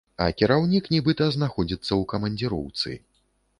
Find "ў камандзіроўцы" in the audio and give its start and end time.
1.87-2.99